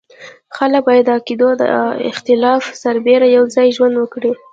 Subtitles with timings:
[0.57, 1.63] خلک باید د عقایدو د
[2.09, 4.31] اختلاف سربېره یو ځای ژوند وکړي.